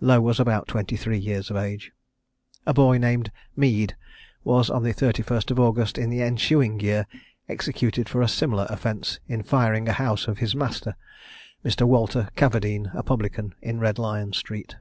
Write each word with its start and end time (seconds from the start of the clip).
Lowe 0.00 0.22
was 0.22 0.40
about 0.40 0.66
twenty 0.66 0.96
three 0.96 1.18
years 1.18 1.50
of 1.50 1.58
age. 1.58 1.92
A 2.64 2.72
boy 2.72 2.96
named 2.96 3.30
Mead 3.54 3.94
was 4.42 4.70
on 4.70 4.82
the 4.82 4.94
31st 4.94 5.58
August 5.60 5.98
in 5.98 6.08
the 6.08 6.22
ensuing 6.22 6.80
year 6.80 7.06
executed 7.50 8.08
for 8.08 8.22
a 8.22 8.26
similar 8.26 8.64
offence 8.70 9.20
in 9.28 9.42
firing 9.42 9.84
the 9.84 9.92
house 10.00 10.26
of 10.26 10.38
his 10.38 10.56
master, 10.56 10.96
Mr. 11.62 11.86
Walter 11.86 12.30
Cavardine, 12.34 12.92
a 12.94 13.02
publican, 13.02 13.54
in 13.60 13.78
Red 13.78 13.98
Lion 13.98 14.32
street. 14.32 14.76